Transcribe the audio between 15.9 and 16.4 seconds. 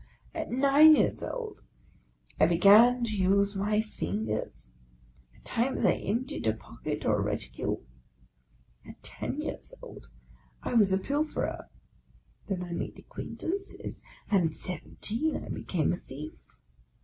a thief.